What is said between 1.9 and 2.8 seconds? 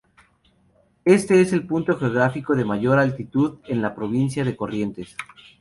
geográfico de